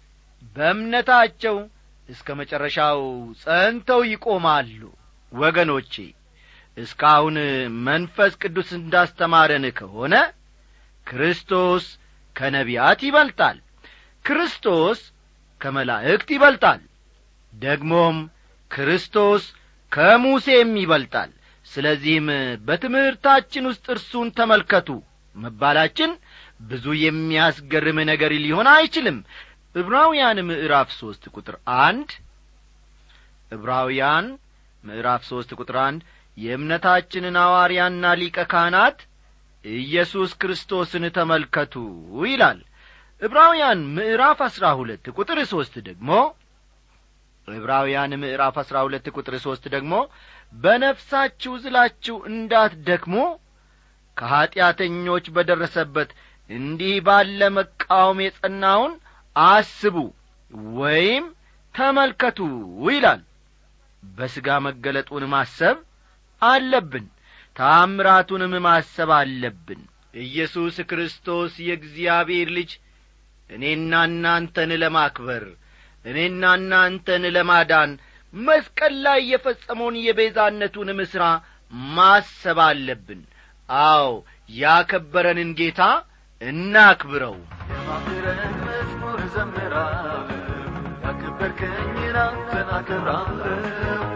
በእምነታቸው 0.57 1.57
እስከ 2.09 2.29
መጨረሻው 2.41 3.01
ጸንተው 3.43 4.01
ይቆማሉ። 4.09 4.81
ወገኖቼ 5.33 5.95
እስካሁን 6.77 7.37
መንፈስ 7.87 8.33
ቅዱስ 8.43 8.69
እንዳስተማረን 8.79 9.67
ከሆነ 9.79 10.15
ክርስቶስ 11.07 11.85
ከነቢያት 12.37 13.01
ይበልጣል። 13.07 13.59
ክርስቶስ 14.25 15.01
ከመላእክት 15.61 16.29
ይበልጣል። 16.35 16.81
ደግሞም 17.53 18.17
ክርስቶስ 18.71 19.43
ከሙሴም 19.93 20.71
ይበልጣል። 20.83 21.31
ስለዚህም 21.67 22.29
በትምህርታችን 22.67 23.69
ውስጥ 23.71 23.87
እርሱን 23.95 24.29
ተመልከቱ። 24.39 24.89
መባላችን 25.35 26.11
ብዙ 26.63 26.87
የሚያስገርም 27.03 27.99
ነገር 28.11 28.33
ሊሆን 28.45 28.69
አይችልም 28.73 29.19
ዕብራውያን 29.75 30.39
ምዕራፍ 30.49 30.89
ሦስት 30.99 31.25
ቁጥር 31.35 31.57
አንድ። 31.83 32.11
ዕብራውያን 33.53 34.27
ምዕራፍ 34.85 35.23
ሦስት 35.31 35.51
ቁጥር 35.59 35.77
አንድ። 35.85 36.01
የእምነታችንን 36.37 37.37
አዋርያና 37.43 38.05
ሊቀ 38.21 38.39
ካህናት 38.53 38.99
ኢየሱስ 39.65 40.31
ክርስቶስን 40.43 41.05
ተመልከቱ 41.17 41.75
ይላል። 42.27 42.61
ዕብራውያን 43.23 43.81
ምዕራፍ 43.97 44.39
አሥራ 44.47 44.67
ሁለት 44.79 45.05
ቁጥር 45.17 45.39
ሦስት 45.51 45.75
ደግሞ 45.89 46.11
ዕብራውያን 47.49 48.13
ምዕራፍ 48.23 48.57
አሥራ 48.63 48.77
ሁለት 48.87 49.07
ቁጥር 49.15 49.35
ሦስት 49.45 49.65
ደግሞ 49.75 49.95
በነፍሳችሁ 50.55 51.53
ዝላችሁ 51.63 52.17
እንዳትደክሙ 52.31 53.15
ከኀጢአተኞች 54.17 55.27
በደረሰበት 55.37 56.11
እንዲህ 56.51 56.95
ባለ 57.07 57.41
መቃወም 57.57 58.19
የጸናውን 58.25 58.93
አስቡ 59.37 59.97
ወይም 60.75 61.25
ተመልከቱ 61.75 62.39
ይላል። 62.89 63.23
በሥጋ 64.03 64.49
መገለጡን 64.67 65.25
ማሰብ 65.33 65.77
አለብን 66.43 67.07
ታምራቱንም 67.57 68.55
ማሰብ 68.67 69.11
አለብን። 69.19 69.81
ኢየሱስ 70.23 70.77
ክርስቶስ 70.91 71.53
የእግዚአብሔር 71.67 72.49
ልጅ 72.57 72.71
እኔና 73.51 73.93
እናንተን 74.09 74.71
ለማክበር 74.83 75.45
እኔና 76.05 76.43
እናንተን 76.59 77.25
ለማዳን 77.37 77.91
መስቀል 78.35 78.95
ላይ 79.05 79.21
የፈጸመውን 79.31 79.97
የቤዛነቱንም 80.05 81.01
ሥራ 81.13 81.25
ማሰብ 81.93 82.59
አለብን። 82.69 83.21
አዎ 83.69 84.09
ያከበረንን 84.57 85.51
ጌታ 85.61 85.83
እናክብረው 86.41 87.37
የማክረን 89.25 89.33
መዝሙር 89.33 89.33
ዘምራለሁ። 89.35 90.27
ያከበርከኝን 91.05 92.17
አንተን 92.23 92.69
አከብራለሁ 92.71 94.12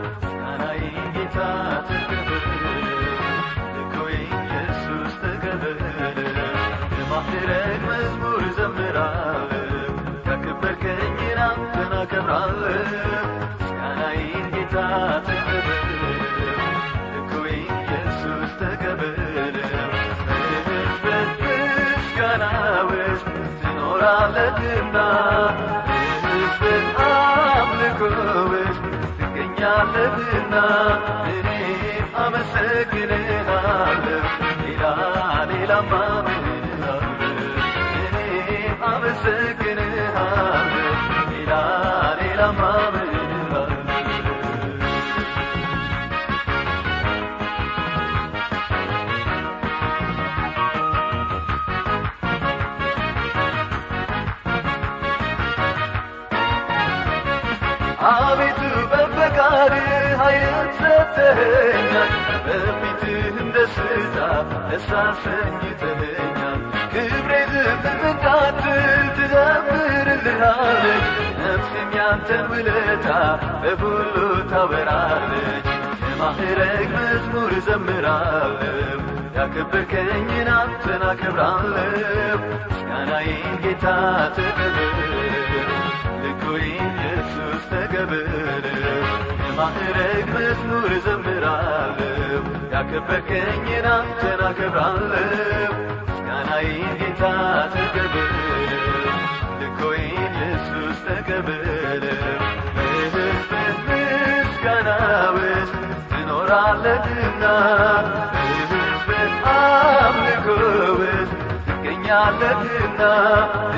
ትኖራለህና 24.07 24.97
በሕዝበት 25.87 26.99
አምልኮ 27.07 28.01
ውስጥ 28.51 28.83
ትገኛለህና 29.19 30.55
እኔም 31.33 32.12
አመሰግንሃለሁ። 32.25 34.23
ሌላ 34.61 34.85
ሌላማ 35.51 35.90
በፈቃድ 59.68 59.85
ኃይልን 60.20 60.68
ሰጥተኸኛል 60.79 62.11
በፊትህም 62.46 63.48
ደስታ 63.55 64.16
ደስ 64.68 64.88
አሰኝተኸኛል 65.00 66.61
ክብሬ 66.92 67.33
ዝም 67.52 67.72
እንዳትል 68.11 68.85
ትዘምርልሃለች 69.16 71.05
ነፍሴም 71.40 71.90
ያንተን 71.98 72.44
ውለታ 72.52 73.09
በሁሉ 73.62 74.14
ታበራለች 74.52 75.66
የማዕረግ 76.05 76.92
መዝሙር 76.96 77.52
እዘምራለሁ 77.59 79.00
ያከበርከኝን 79.37 80.48
አንተን 80.57 81.02
አከብራለሁ 81.11 82.38
ምስጋናዬን 82.62 83.57
ጌታ 83.64 83.87
ተቀበል 84.37 84.79
ልኮይ 86.22 86.66
ኢየሱስ 86.87 87.62
ተቀበል 87.72 88.66
የማዕረግ 89.59 90.27
መዝሙር 90.33 90.90
እዘምራለሁ 90.95 92.40
ያከበርከኝን 92.73 93.87
አንተን 93.92 94.40
አከብራለሁ። 94.49 95.71
ምስጋናዬን 96.09 96.92
ጌታ 97.01 97.23
ተቀበል 97.75 98.73
ልኮይ 99.61 100.03
ኢየሱስ 100.25 100.99
ተቀበል 101.07 102.05
በሕዝብህ 102.77 103.79
ምስጋና 103.88 104.90
ውስጥ 105.37 105.75
ትኖራለህና። 106.11 107.45
በሕዝብህ 108.35 109.33
አምልኮ 109.55 110.47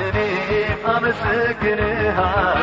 እኔም 0.01 0.85
አመሰግንሃለሁ 0.93 2.58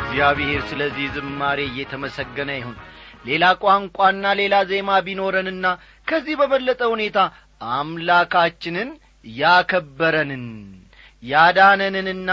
እግዚአብሔር 0.00 0.62
ስለዚህ 0.70 1.06
ዝማሬ 1.16 1.58
እየተመሰገነ 1.68 2.50
ይሁን። 2.58 2.76
ሌላ 3.24 3.44
ቋንቋና 3.62 4.24
ሌላ 4.40 4.54
ዜማ 4.70 4.90
ቢኖረንና 5.06 5.66
ከዚህ 6.06 6.34
በበለጠ 6.40 6.80
ሁኔታ 6.92 7.18
አምላካችንን 7.74 8.90
ያከበረንን 9.38 10.44
ያዳነንንና 11.22 12.30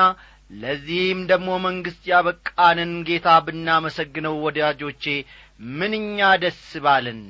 ለዚህም 0.56 1.21
ደግሞ 1.32 1.50
መንግሥት 1.63 2.04
ያበቃንን 2.12 2.91
ጌታ 3.08 3.30
ብናመሰግነው 3.45 4.36
ወዳጆቼ 4.45 5.06
ምንኛ 5.76 6.19
ደስ 6.43 6.62
ባልን 6.86 7.21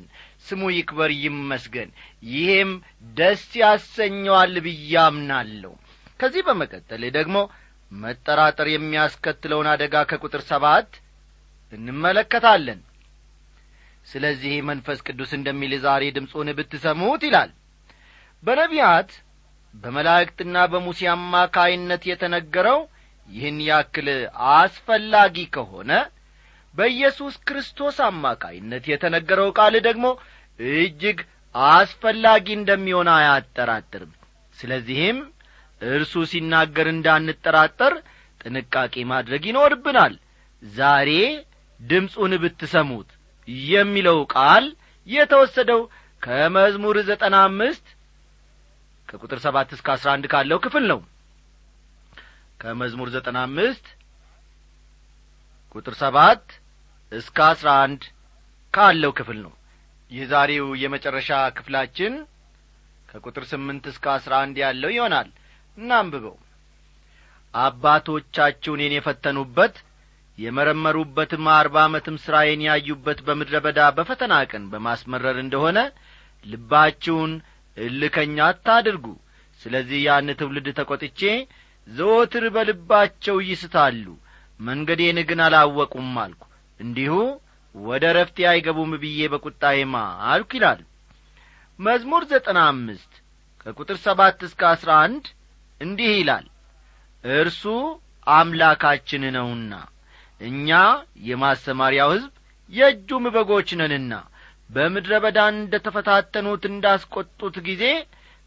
ስሙ 0.45 0.63
ይክበር 0.73 1.12
ይመስገን። 1.21 1.89
ይሄም 2.31 2.71
ደስ 3.17 3.43
ያሰኘዋል 3.62 4.55
ብዬ 4.65 4.93
ከዚህ 6.19 6.41
በመቀጠል 6.47 7.03
ደግሞ 7.15 7.38
መጠራጠር 7.91 8.67
የሚያስከትለውን 8.71 9.67
አደጋ 9.73 9.95
ከቁጥር 10.10 10.41
ሰባት 10.51 10.91
እንመለከታለን። 11.71 12.79
ስለዚህ 14.08 14.55
መንፈስ 14.69 14.99
ቅዱስ 15.08 15.31
እንደሚል 15.38 15.73
ዛሬ 15.86 16.03
ድምፁን 16.17 16.49
ብትሰሙት 16.58 17.21
ይላል። 17.27 17.51
በነቢያት 18.43 19.12
በመላእክትና 19.73 20.58
በሙሴ 20.73 20.99
አማካይነት 21.13 22.03
የተነገረው 22.10 22.79
ይህን 23.27 23.58
ያክል 23.67 24.08
አስፈላጊ 24.55 25.38
ከሆነ 25.55 25.91
በኢየሱስ 26.75 27.36
ክርስቶስ 27.47 27.97
አማካይነት 28.08 28.84
የተነገረው 28.91 29.49
ቃል 29.58 29.75
ደግሞ 29.88 30.05
እጅግ 30.59 31.19
አስፈላጊ 31.55 32.45
እንደሚሆን 32.57 33.09
አያጠራጥርም። 33.15 34.11
ስለዚህም 34.57 35.17
እርሱ 35.81 36.13
ሲናገር 36.31 36.87
እንዳንጠራጠር 36.91 37.93
ጥንቃቄ 38.41 39.03
ማድረግ 39.11 39.43
ይኖርብናል። 39.49 40.13
ዛሬ 40.63 41.09
ድምፁን 41.79 42.33
ብትሰሙት 42.43 43.09
የሚለው 43.69 44.19
ቃል 44.35 44.65
የተወሰደው 45.07 45.81
ከመዝሙር 46.21 46.97
ዘጠና 47.09 47.35
አምስት 47.49 47.85
ከቁጥር 49.07 49.39
ሰባት 49.45 49.69
እስከ 49.75 49.87
አስራ 49.95 50.09
አንድ 50.15 50.25
ካለው 50.33 50.59
ክፍል 50.65 50.85
ነው። 50.91 50.99
ከመዝሙር 52.59 53.09
ዘጠና 53.15 53.37
አምስት 53.47 53.85
ቁጥር 55.75 55.95
ሰባት 56.01 56.45
እስከ 57.11 57.37
አስራ 57.51 57.69
አንድ 57.83 58.01
ካለው 58.73 59.11
ክፍል 59.19 59.37
ነው 59.45 59.53
የዛሬው 60.11 60.67
የመጨረሻ 60.81 61.29
ክፍላችን 61.57 62.13
ከቁጥር 63.09 63.43
ስምንት 63.51 63.85
እስከ 63.91 64.05
አስራ 64.15 64.33
አንድ 64.43 64.55
ያለው 64.63 64.91
ይሆናል። 64.95 65.29
እናንብበው። 65.77 66.35
አባቶቻችሁ 67.53 68.71
እኔን 68.77 68.93
የፈተኑበት 68.95 69.75
የመረመሩበትም 70.37 71.45
አርባ 71.53 71.75
ዓመትም 71.85 72.15
ሥራዬን 72.23 72.61
ያዩበት 72.67 73.19
በምድረ 73.27 73.57
በዳ 73.65 73.81
በፈተና 73.97 74.33
ቀን 74.49 74.63
በማስመረር 74.71 75.37
እንደሆነ 75.43 75.79
ልባችሁን 76.45 77.33
እልከኛ 77.77 78.37
አታድርጉ። 78.47 79.05
ስለዚህ 79.61 79.99
ያን 80.05 80.29
ትውልድ 80.39 80.67
ተቈጥቼ 80.79 81.21
ዘወትር 81.87 82.45
በልባቸው 82.55 83.37
ይስታሉ። 83.49 84.05
መንገዴን 84.59 85.17
ግን 85.29 85.39
አላወቁም 85.45 86.11
አልኩ። 86.23 86.43
እንዲሁ 86.79 87.13
ወደ 87.75 88.03
ረፍቴ 88.17 88.38
አይገቡም 88.51 88.91
ብዬ 89.01 89.21
በቁጣዬ 89.33 89.79
ማልኩ 89.93 90.49
ይላል። 90.57 90.81
መዝሙር 91.79 92.23
ዘጠና 92.31 92.59
አምስት 92.71 93.13
ከቁጥር 93.61 93.97
ሰባት 94.05 94.39
እስከ 94.47 94.61
አስራ 94.73 94.91
አንድ 95.05 95.25
እንዲህ 95.81 96.11
ይላል። 96.15 96.45
እርሱ 97.23 97.63
አምላካችን 98.31 99.23
ነውና 99.35 99.73
እኛ 100.41 100.69
የማሰማሪያው 101.27 102.11
ሕዝብ 102.15 102.31
የእጁም 102.71 103.25
በጎች 103.35 103.69
ነንና 103.81 104.13
በምድረ 104.69 105.13
በዳ 105.23 105.39
እንደ 105.53 105.73
ተፈታተኑት 105.85 106.63
እንዳስቈጡት 106.69 107.57
ጊዜ 107.67 107.83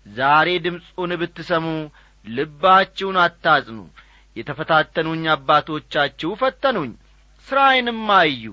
ዛሬ 0.07 0.49
ድምፁን 0.65 1.13
ብትሰሙ 1.21 1.67
ልባችሁን 2.27 3.19
አታጽኑ። 3.25 3.79
የተፈታተኑኝ 4.37 5.25
አባቶቻችሁ 5.35 6.31
ፈተኑኝ 6.41 6.91
ሥራዬንም 7.49 8.03
አዩ 8.17 8.45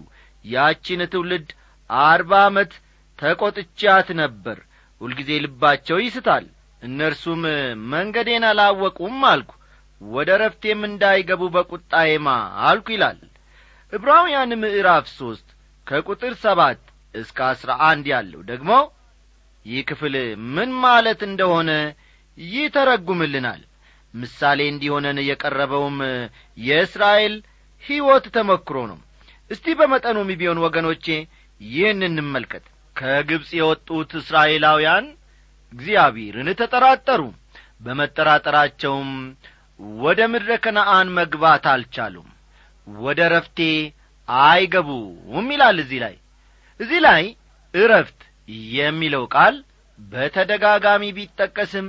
ያቺን 0.46 1.02
ትውልድ 1.14 1.50
አርባ 1.90 2.32
ዓመት 2.48 2.72
ተቈጥቻት 3.20 4.08
ነበር። 4.22 4.58
ሁልጊዜ 5.02 5.30
ልባቸው 5.44 5.98
ይስታል። 6.02 6.46
እነርሱም 6.82 7.44
መንገዴን 7.92 8.44
አላወቁም 8.50 9.20
አልኩ። 9.32 9.52
ወደ 10.02 10.30
ረፍቴም 10.42 10.82
እንዳይገቡ 10.88 11.42
በቁጣዬማ 11.54 12.28
አልኩ 12.68 12.88
ይላል። 12.96 13.20
ዕብራውያን 13.94 14.52
ምዕራፍ 14.62 15.06
ሦስት 15.16 15.48
ከቁጥር 15.88 16.34
ሰባት 16.44 16.82
እስከ 17.16 17.38
አሥራ 17.50 17.72
አንድ 17.90 18.06
ያለው 18.14 18.42
ደግሞ 18.50 18.72
ይህ 19.66 19.84
ክፍል 19.90 20.16
ምን 20.56 20.72
ማለት 20.84 21.22
እንደሆነ 21.28 21.70
ይተረጉምልናል። 22.38 23.62
ምሳሌ 24.14 24.60
እንዲሆነን 24.72 25.18
የቀረበውም 25.28 25.98
የእስራኤል 26.58 27.34
ሕይወት 27.84 28.26
ተመክሮ 28.36 28.78
ነው 28.92 29.00
እስቲ 29.52 29.66
በመጠኑም 29.80 30.30
ቢሆን 30.40 30.60
ወገኖቼ 30.66 31.06
ይህን 31.62 32.02
እንመልከት። 32.08 32.66
ከግብፅ 32.96 33.50
የወጡት 33.58 34.12
እስራኤላውያን 34.20 35.06
እግዚአብሔርን 35.74 36.50
ተጠራጠሩ። 36.60 37.22
በመጠራጠራቸውም 37.86 39.10
ወደ 40.00 40.20
ምድረ 40.34 40.52
ከነአን 40.64 41.08
መግባት 41.18 41.66
አልቻሉም። 41.72 42.30
ወደ 42.88 43.20
ረፍቴ 43.34 43.60
አይገቡም 44.28 45.48
ይላል 45.54 45.78
እዚህ 45.84 46.00
ላይ። 46.06 46.16
እዚህ 46.80 47.00
ላይ 47.08 47.24
እረፍት 47.74 48.20
የሚለው 48.78 49.24
ቃል 49.36 49.56
በተደጋጋሚ 50.00 51.04
ቢጠቀስም 51.18 51.88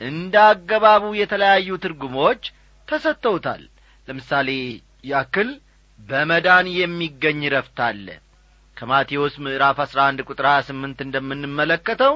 እንደ 0.00 0.34
አገባቡ 0.48 1.04
የተለያዩ 1.18 1.68
ትርጉሞች 1.84 2.42
ተሰጥተውታል። 2.88 3.62
ለምሳሌ 4.08 4.48
ያክል 5.04 5.48
በመዳን 6.00 6.66
የሚገኝ 6.74 7.40
ረፍት 7.54 7.78
አለ። 7.86 8.06
ከማቴዎስ 8.76 9.34
ምዕራፍ 9.44 9.78
አሥራ 9.84 9.98
አንድ 10.08 10.20
ቁጥር 10.28 10.46
ሀያ 10.48 10.60
ስምንት 10.66 10.98
እንደምንመለከተው 11.04 12.14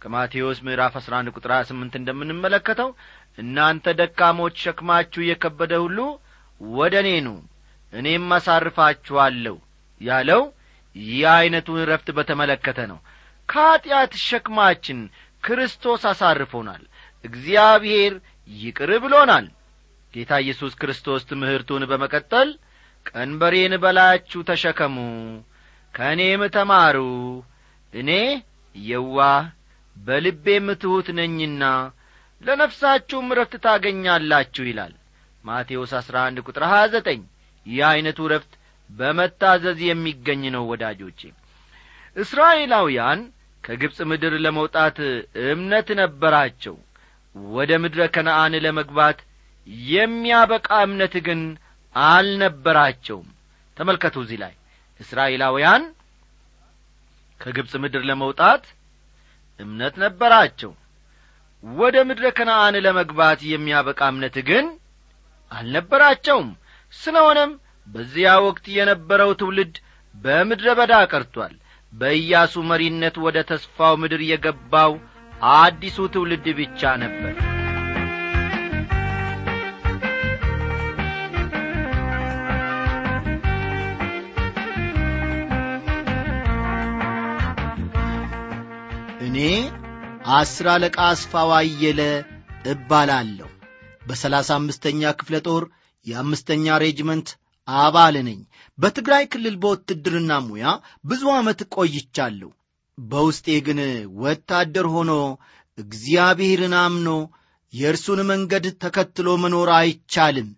ከማቴዎስ 0.00 0.58
ምዕራፍ 0.66 0.94
አሥራ 1.00 1.12
አንድ 1.20 1.30
ቁጥር 1.36 1.50
ሀያ 1.54 1.64
ስምንት 1.70 1.94
እንደምንመለከተው 1.98 2.90
እናንተ 3.38 3.94
ደካሞች 4.00 4.54
ሸክማችሁ 4.64 5.22
የከበደ 5.26 5.72
ሁሉ 5.84 5.98
ወደ 6.60 6.94
እኔ 7.02 7.10
ኑ 7.26 7.30
እኔም 7.92 8.28
አሳርፋችኋለሁ 8.36 9.56
ያለው 10.00 10.42
ይህ 10.96 11.22
ዐይነቱን 11.32 11.80
ረፍት 11.90 12.08
በተመለከተ 12.16 12.80
ነው። 12.92 12.98
ከኀጢአት 13.48 14.12
ሸክማችን 14.24 14.98
ክርስቶስ 15.44 16.02
አሳርፎናል 16.10 16.82
እግዚአብሔር 17.24 18.12
ይቅር 18.50 18.90
ብሎናል 19.04 19.46
ጌታ 20.14 20.32
ኢየሱስ 20.42 20.72
ክርስቶስ 20.80 21.22
ትምህርቱን 21.30 21.82
በመቀጠል 21.90 22.48
ቀንበሬን 23.06 23.74
በላያችሁ 23.82 24.40
ተሸከሙ 24.48 24.96
ከእኔም 25.94 26.42
ተማሩ። 26.56 26.98
እኔ 27.92 28.10
የዋህ 28.74 29.44
በልቤም 29.96 30.68
ትሑት 30.82 31.08
ነኝና 31.18 31.62
ለነፍሳችሁም 32.42 33.34
ረፍት 33.38 33.54
ታገኛላችሁ 33.64 34.64
ይላል። 34.68 34.92
ማቴዎስ 35.44 35.92
አሥራ 35.98 36.16
አንድ 36.28 36.38
ቁጥር 36.46 36.64
ሀያ 36.70 36.84
ዘጠኝ 36.94 37.20
ይህ 37.66 37.82
ዐይነቱ 37.88 38.28
ረፍት 38.32 38.52
በመታዘዝ 38.90 39.78
የሚገኝ 39.88 40.42
ነው 40.54 40.64
ወዳጆቼ። 40.70 41.20
እስራኤላውያን 42.16 43.20
ከግብፅ 43.64 43.98
ምድር 44.10 44.34
ለመውጣት 44.44 44.98
እምነት 45.46 45.88
ነበራቸው። 46.00 46.76
ወደ 47.54 47.72
ምድረ 47.82 48.00
ከነአን 48.14 48.54
ለመግባት 48.64 49.18
የሚያበቃ 49.88 50.68
እምነት 50.86 51.14
ግን 51.26 51.40
አልነበራቸውም። 51.94 53.28
ተመልከቱ 53.76 54.16
እዚህ 54.24 54.38
ላይ። 54.42 54.54
እስራኤላውያን 55.00 55.82
ከግብፅ 57.40 57.72
ምድር 57.82 58.02
ለመውጣት 58.08 58.64
እምነት 59.60 59.94
ነበራቸው። 60.02 60.72
ወደ 61.64 61.96
ምድረ 62.08 62.26
ከነአን 62.36 62.76
ለመግባት 62.84 63.40
የሚያበቃ 63.50 64.00
እምነት 64.12 64.36
ግን 64.48 64.66
አልነበራቸውም። 65.50 66.48
ስለሆነም 66.92 67.52
በዚያ 67.88 68.30
ወቅት 68.46 68.66
የነበረው 68.76 69.30
ትውልድ 69.40 69.74
በምድረ 70.14 70.68
በዳ 70.78 70.94
ቀርቷል። 71.12 71.54
በኢያሱ 71.92 72.62
መሪነት 72.70 73.16
ወደ 73.24 73.38
ተስፋው 73.50 73.94
ምድር 74.02 74.22
የገባው 74.26 74.92
አዲሱ 75.54 75.98
ትውልድ 76.14 76.46
ብቻ 76.58 76.90
ነበር 77.02 77.34
አስር 90.32 90.66
አለቃ 90.72 90.96
አስፋው 91.06 91.50
አየለ 91.56 92.00
እባላለሁ። 92.72 93.48
በሰላሳ 94.08 94.48
አምስተኛ 94.58 95.10
ክፍለ 95.18 95.36
ጦር 95.46 95.64
የአምስተኛ 96.06 96.76
ሬጅመንት 96.82 97.28
አባል 97.68 98.16
ነኝ። 98.28 98.40
በትግራይ 98.78 99.24
ክልል 99.32 99.56
በውትድርና 99.62 100.32
ሙያ 100.46 100.66
ብዙ 101.04 101.22
ዓመት 101.36 101.60
ቆይቻለሁ። 101.74 102.50
በውስጤ 102.98 103.46
ግን 103.66 103.80
ወታደር 104.22 104.86
ሆኖ 104.94 105.12
እግዚአብሔርን 105.78 106.74
አምኖ 106.80 107.08
የእርሱን 107.72 108.20
መንገድ 108.30 108.64
ተከትሎ 108.84 109.28
መኖር 109.42 109.70
አይቻልም 109.78 110.48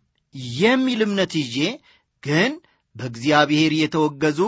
የሚል 0.59 1.01
እምነት 1.07 1.33
ይዤ 1.41 1.57
ግን 2.23 2.53
በእግዚአብሔር 2.97 3.73
የተወገዙ 3.81 4.41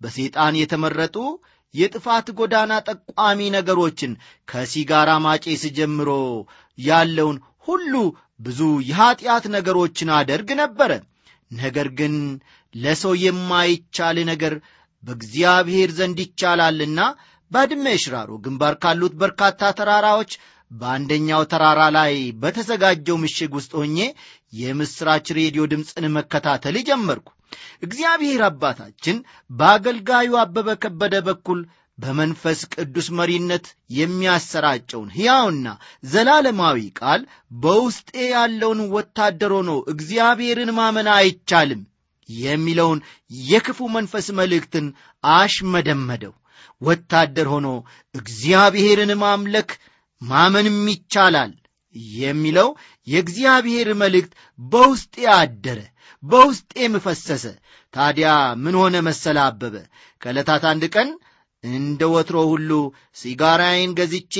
በሰይጣን 0.00 0.54
የተመረጡ 0.60 1.16
የጥፋት 1.74 2.26
ጎዳና 2.38 2.72
ጠቋሚ 2.88 3.40
ነገሮችን 3.54 4.12
ከሲጋራ 4.48 5.10
ማጨስ 5.24 5.62
ጀምሮ 5.78 6.10
ያለውን 6.78 7.36
ሁሉ 7.68 7.94
ብዙ 8.40 8.60
የኀጢአት 8.88 9.44
ነገሮችን 9.54 10.08
አደርግ 10.16 10.48
ነበረ። 10.60 10.92
ነገር 11.58 11.88
ግን 11.98 12.14
ለሰው 12.74 13.12
የማይቻል 13.24 14.16
ነገር 14.30 14.54
በእግዚአብሔር 15.04 15.90
ዘንድ 15.98 16.18
ይቻላልና 16.24 17.00
ባድመ 17.50 17.86
ሽራሮ 18.02 18.30
ግንባር 18.44 18.74
ካሉት 18.82 19.14
በርካታ 19.20 19.70
ተራራዎች 19.78 20.32
በአንደኛው 20.70 21.42
ተራራ 21.52 21.80
ላይ 21.96 22.12
በተዘጋጀው 22.42 23.16
ምሽግ 23.22 23.52
ውስጥ 23.58 23.72
ሆኜ 23.80 23.98
የምሥራች 24.52 25.26
ሬዲዮ 25.38 25.64
ድምፅን 25.72 26.06
መከታተል 26.16 26.76
ጀመርኩ 26.88 27.28
እግዚአብሔር 27.82 28.42
አባታችን 28.48 29.16
በአገልጋዩ 29.50 30.30
አበበ 30.42 30.68
ከበደ 30.82 31.16
በኩል 31.28 31.60
በመንፈስ 31.98 32.60
ቅዱስ 32.74 33.08
መሪነት 33.18 33.66
የሚያሰራጨውን 33.98 35.10
ሕያውና 35.16 35.66
ዘላለማዊ 36.04 36.78
ቃል 37.00 37.20
በውስጤ 37.60 38.10
ያለውን 38.32 38.80
ወታደር 38.94 39.52
ሆኖ 39.58 39.72
እግዚአብሔርን 39.92 40.70
ማመን 40.78 41.10
አይቻልም 41.14 41.82
የሚለውን 42.28 43.00
የክፉ 43.44 43.88
መንፈስ 43.94 44.26
መልእክትን 44.38 44.86
አሽመደመደው። 45.24 46.34
ወታደር 46.82 47.48
ሆኖ 47.52 47.68
እግዚአብሔርን 48.14 49.12
ማምለክ 49.22 49.70
ማመንም 50.22 50.78
ይቻላል 50.92 51.52
የሚለው 52.18 52.68
የእግዚአብሔር 53.06 53.88
መልእክት 54.00 54.32
በውስጤ 54.58 55.14
አደረ 55.36 55.80
በውስጤም 56.24 56.94
ፈሰሰ 57.04 57.44
ታዲያ 57.94 58.28
ምን 58.62 58.74
ሆነ 58.80 58.96
መሰለ 59.08 59.38
አበበ? 59.46 59.74
ከዕለታት 60.22 60.64
አንድ 60.70 60.84
ቀን 60.94 61.08
እንደ 61.64 62.02
ወትሮ 62.14 62.36
ሁሉ 62.52 62.70
ሲጋራዬን 63.16 63.90
ገዝቼ 63.98 64.34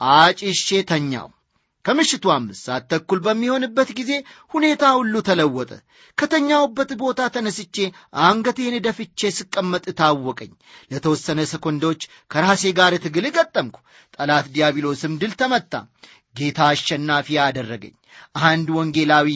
አጭሼ 0.00 0.68
ተኛው 0.90 1.28
ከምሽቱ 1.84 2.24
አምስት 2.34 2.62
ሰዓት 2.66 2.84
ተኩል 2.92 3.18
በሚሆንበት 3.24 3.88
ጊዜ 3.98 4.10
ሁኔታ 4.54 4.82
ሁሉ 4.98 5.14
ተለወጠ። 5.26 5.70
ከተኛውበት 6.18 6.90
ቦታ 7.02 7.20
ተነስቼ 7.34 7.76
አንገቴን 8.24 8.76
ደፍቼ 8.86 9.30
ስቀመጥ 9.38 9.84
ታወቀኝ። 10.00 10.52
ለተወሰነ 10.90 11.40
ሰኮንዶች 11.52 12.00
ከራሴ 12.30 12.72
ጋር 12.78 12.94
ትግል 13.04 13.26
ገጠምኩ። 13.36 13.76
ጠላት 14.16 14.48
ዲያብሎስም 14.54 15.18
ድል 15.22 15.34
ተመታ 15.42 15.72
ጌታ 16.34 16.58
አሸናፊ 16.70 17.28
አደረገኝ። 17.42 17.94
አንድ 18.42 18.68
ወንጌላዊ 18.76 19.28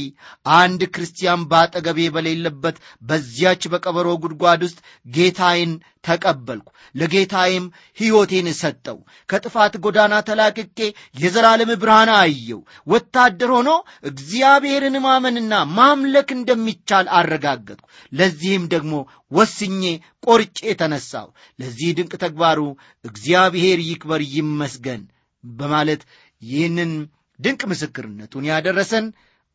አንድ 0.57 0.81
ክርስቲያን 0.95 1.41
ባጠገቤ 1.51 1.99
በሌለበት 2.15 2.77
በዚያች 3.03 3.63
በቀበሮ 3.73 4.09
ጉድጓድ 4.23 4.61
ውስጥ 4.67 4.79
ጌታዬን 5.07 5.73
ተቀበልኩ። 6.05 6.69
ለጌታዬም 6.95 7.65
ሕይወቴን 7.99 8.49
ሰጠው። 8.61 8.99
ከጥፋት 9.29 9.75
ጎዳና 9.85 10.15
ተላቅቄ 10.29 10.79
የዘላለም 11.17 11.73
ብርሃን 11.83 12.13
አየው 12.17 12.61
ወታደር 12.87 13.53
ሆኖ 13.57 13.71
እግዚአብሔርን 14.13 14.97
ማመንና 15.07 15.53
ማምለክ 15.79 16.31
እንደሚቻል 16.39 17.07
አረጋገጥኩ። 17.19 17.87
ለዚህም 18.13 18.65
ደግሞ 18.75 18.95
ወስኜ 19.33 19.83
ቆርጬ 20.27 20.59
ተነሳው 20.81 21.29
ለዚህ 21.59 21.91
ድንቅ 21.99 22.13
ተግባሩ 22.25 22.61
እግዚአብሔር 23.05 23.79
ይክበር 23.89 24.23
ይመስገን 24.35 25.05
በማለት 25.45 26.01
ይህንን 26.42 26.92
ድንቅ 27.38 27.61
ምስክርነቱን 27.70 28.44
ያደረሰን 28.51 29.07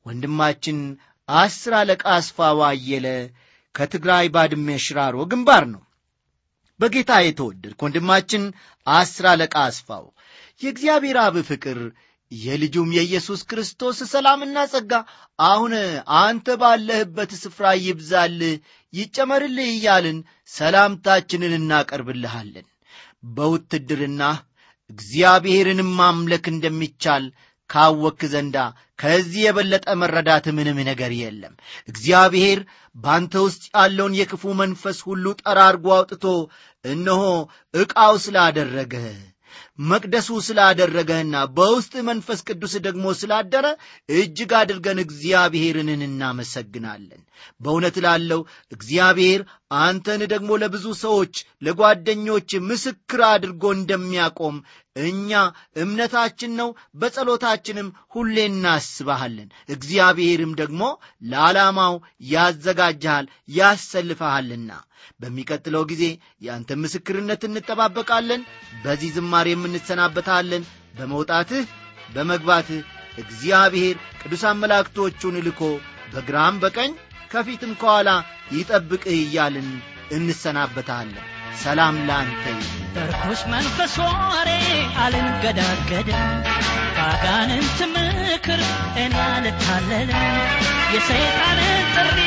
ወንድማችን 0.05 0.79
አስር 1.29 1.73
አለቃ 1.79 2.03
አስፋው 2.15 2.59
አየለ 2.69 3.07
ከትግራይ 3.75 4.25
ባድሜ 4.33 4.67
ሽራሮ 4.85 5.17
ግንባር 5.31 5.63
ነው። 5.73 5.81
በጌታ 6.79 7.11
የተወደድክ 7.23 7.79
ወንድማችን 7.85 8.43
አስር 8.87 9.25
አለቃ 9.31 9.55
አስፋው 9.67 10.05
የእግዚአብሔር 10.61 11.17
አብ 11.23 11.35
ፍቅር 11.49 11.79
የልጁም 12.31 12.89
የኢየሱስ 12.95 13.41
ክርስቶስ 13.49 13.97
ሰላምና 14.11 14.57
ጸጋ 14.71 14.91
አሁን 15.39 15.73
አንተ 16.19 16.55
ባለህበት 16.61 17.31
ስፍራ 17.41 17.65
ይብዛልህ 17.83 18.55
ይጨመርልህ 18.93 19.67
እያልን 19.73 20.17
ሰላምታችንን 20.53 21.53
እናቀርብልሃለን። 21.59 22.67
በውትድርና 23.35 24.21
እግዚአብሔርንም 24.93 25.89
ማምለክ 25.99 26.45
እንደሚቻል 26.51 27.25
ካወክ 27.69 28.21
ዘንዳ 28.32 28.58
ከዚህ 28.99 29.41
የበለጠ 29.43 29.86
መረዳት 30.01 30.45
ምንም 30.58 30.79
ነገር 30.89 31.12
የለም። 31.19 31.53
እግዚአብሔር 31.88 32.60
ባንተ 32.95 33.34
ውስጥ 33.45 33.63
ያለውን 33.75 34.17
የክፉ 34.19 34.53
መንፈስ 34.60 34.97
ሁሉ 35.08 35.25
ጠራርጎ 35.41 35.86
አውጥቶ 35.97 36.25
እነሆ 36.86 37.21
ዕቃው 37.73 38.15
ስላደረገ 38.25 38.95
መቅደሱ 39.84 40.29
ስላደረገህና 40.47 41.36
በውስጥ 41.56 41.93
መንፈስ 42.08 42.39
ቅዱስ 42.47 42.73
ደግሞ 42.86 43.06
ስላደረ 43.19 43.65
እጅግ 44.15 44.51
አድርገን 44.60 44.99
እግዚአብሔርን 45.03 45.89
እናመሰግናለን። 45.97 47.21
በእውነት 47.62 47.95
ላለው 48.06 48.41
እግዚአብሔር 48.71 49.41
አንተን 49.79 50.21
ደግሞ 50.34 50.51
ለብዙ 50.63 50.86
ሰዎች 51.01 51.36
ለጓደኞች 51.62 52.49
ምስክር 52.69 53.21
አድርጎ 53.32 53.63
እንደሚያቆም 53.77 54.58
እኛ 54.95 55.29
እምነታችን 55.75 56.51
ነው 56.60 56.69
በጸሎታችንም 57.01 57.88
ሁሌ 58.12 58.36
እናስባሃለን 58.49 59.47
እግዚአብሔርም 59.69 60.51
ደግሞ 60.62 60.82
ለዓላማው 61.23 61.95
ያዘጋጅሃል 62.34 63.25
ያሰልፈሃልና 63.58 64.71
በሚቀጥለው 65.19 65.84
ጊዜ 65.91 66.03
የአንተ 66.41 66.77
ምስክርነት 66.84 67.41
እንጠባበቃለን 67.49 68.43
በዚህ 68.84 69.12
ዝማሬ 69.17 69.49
የምንሰናበታለን 69.53 70.63
በመውጣትህ 70.99 71.65
በመግባትህ 72.15 72.82
እግዚአብሔር 73.17 73.97
ቅዱሳን 74.21 74.62
መላእክቶቹን 74.62 75.36
ልኮ 75.47 75.62
በግራም 76.13 76.56
በቀኝ 76.63 76.93
ከፊትም 77.32 77.73
ከኋላ 77.82 78.10
ይጠብቅህ 78.51 79.17
እያልን 79.19 79.69
እንሰናበታለን። 80.17 81.27
ሰላም 81.63 81.95
ለአንተ 82.08 82.45
በርኩስ 82.95 83.41
መንፈስ 83.51 83.93
ወሬ 84.01 84.49
አልንገዳገድም። 85.03 86.23
በአጋንንት 86.95 87.79
ምክር 87.93 88.62
እና 89.03 89.15
ልታለልም 89.45 90.21
የሰይጣንን 90.93 91.71
ጥሪ 91.95 92.19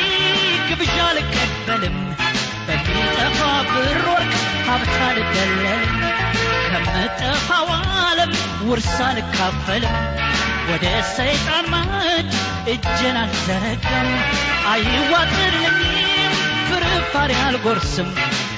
ግብዣ 0.69 0.97
አልቀበልም። 1.07 1.97
በሚጠፋ 2.67 3.39
ብር 3.69 3.99
ወርቅ 4.09 4.33
ሀብት 4.67 4.95
አልደለልም 5.07 5.95
ከምጠፋው 6.67 7.69
ዓለም 8.01 8.33
ውርስ 8.69 8.95
አልካፈልም። 9.07 9.97
ወደ 10.69 10.85
ሰይጣን 11.15 11.67
ማዕድ 11.73 12.31
እጄን 12.73 13.17
አልዘረጋም። 13.21 14.09
አይዋጥልኝም 14.71 16.33
ፍርፋሪ 16.69 17.31
አልጎርስም 17.45 18.09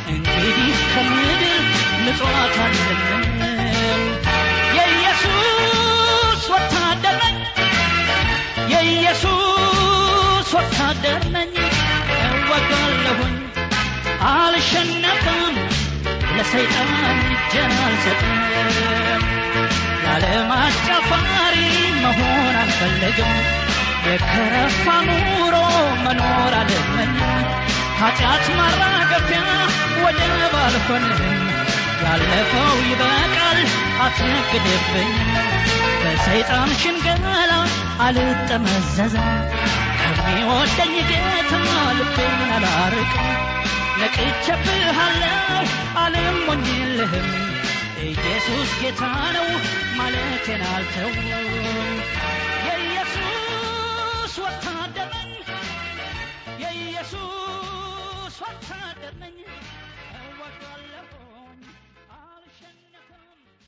እንግዲህ 0.09 0.57
ከምድር 0.91 1.63
ምጽዋት 2.03 2.55
አለንም 2.63 4.03
የኢየሱስ 4.77 6.43
ወታደር 6.53 7.19
ነኝ 7.23 7.37
የኢየሱስ 8.73 10.49
ወታደር 10.57 11.23
ነኝ 11.35 11.53
እወጋለሁኝ 12.29 13.35
አልሸነፍም 14.31 15.55
ለሰይጣን 16.31 16.91
እጄን 17.35 17.73
አልሰጥም 17.85 18.35
የዓለም 20.01 20.51
አጫፋሪ 20.57 21.57
መሆን 22.03 22.55
አልፈለግም 22.61 23.33
የከረፋ 24.07 24.85
ኑሮ 25.07 25.55
መኖር 26.03 26.53
አልመኝም 26.59 27.47
ኃጢአት 28.01 28.45
ማራገፊያ 28.57 29.41
ወደብ 30.03 30.53
አልሆንም 30.59 31.21
ያለፈው 32.03 32.75
ይበቃል 32.85 33.59
አትነግድብኝ። 34.03 35.11
በሰይጣን 36.03 36.69
ሽንገላ 36.81 37.51
አልጠመዘዝም 38.05 39.27
ከሚወደኝ 40.15 40.95
ጌታ 41.09 41.51
ልቤን 41.97 42.39
አላርቅም 42.57 43.27
ነቅቼብሃለሁ 43.99 45.65
አልሞኝልህም 46.03 47.27
ኢየሱስ 48.05 48.71
ጌታ 48.81 49.01
ነው 49.35 49.49
ማለቴን 49.99 50.63
አልተውም 50.71 51.19